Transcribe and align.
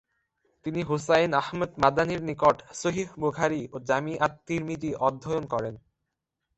তিনি 0.65 0.81
হুসাইন 0.83 1.31
আহমদ 1.33 1.71
মাদানির 1.83 2.21
নিকট 2.29 2.57
সহিহ 2.81 3.07
বুখারি 3.21 3.61
ও 3.73 3.77
জামি 3.87 4.13
আত-তিরমিযি 4.25 4.91
অধ্যয়ন 5.07 5.45
করেন। 5.53 5.75